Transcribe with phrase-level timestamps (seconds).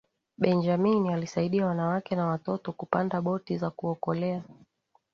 [0.37, 4.43] benjamin alisaidia wanawake na watoto kupanda boti za kuokolea